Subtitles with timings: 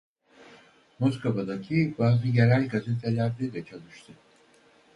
[0.99, 4.13] Moskova'daki bazı yerel gazetelerde de çalıştı.